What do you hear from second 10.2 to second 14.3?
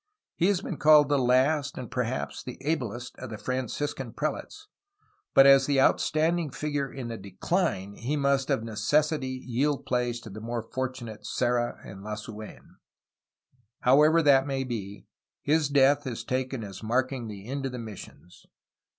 to the more fortunate Serra and Lasuen. However